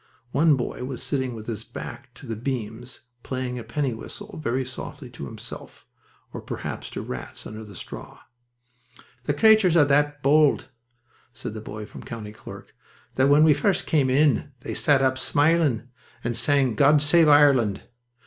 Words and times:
One 0.31 0.55
boy 0.55 0.83
was 0.83 1.03
sitting 1.03 1.35
with 1.35 1.45
his 1.45 1.63
back 1.63 2.11
to 2.15 2.25
the 2.25 2.35
beams, 2.35 3.01
playing 3.21 3.59
a 3.59 3.63
penny 3.63 3.93
whistle 3.93 4.39
very 4.41 4.65
softly 4.65 5.11
to 5.11 5.27
himself, 5.27 5.85
or 6.33 6.41
perhaps 6.41 6.89
to 6.89 7.01
the 7.03 7.07
rats 7.07 7.45
under 7.45 7.63
the 7.63 7.75
straws. 7.75 8.17
"The 9.25 9.35
craytures 9.35 9.75
are 9.75 9.85
that 9.85 10.23
bold," 10.23 10.69
said 11.33 11.55
a 11.55 11.61
boy 11.61 11.85
from 11.85 12.01
County 12.01 12.31
Cork, 12.31 12.73
"that 13.13 13.29
when 13.29 13.43
we 13.43 13.53
first 13.53 13.85
came 13.85 14.09
in 14.09 14.51
they 14.61 14.73
sat 14.73 15.03
up 15.03 15.19
smilin' 15.19 15.89
and 16.23 16.35
sang 16.35 16.73
'God 16.73 16.99
Save 16.99 17.27
Ireland.' 17.27 17.83